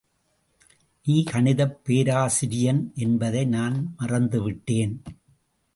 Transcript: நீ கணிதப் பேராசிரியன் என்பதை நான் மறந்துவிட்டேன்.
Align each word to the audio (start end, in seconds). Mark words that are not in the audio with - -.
நீ 1.05 1.23
கணிதப் 1.23 1.79
பேராசிரியன் 1.83 2.91
என்பதை 2.95 3.45
நான் 3.45 3.95
மறந்துவிட்டேன். 3.99 4.97